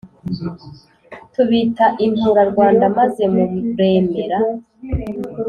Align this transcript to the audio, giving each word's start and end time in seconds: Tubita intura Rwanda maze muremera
Tubita 1.33 1.85
intura 2.05 2.41
Rwanda 2.51 2.85
maze 2.97 3.23
muremera 3.33 4.39